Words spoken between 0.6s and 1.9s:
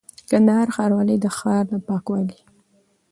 ښاروالي د ښار د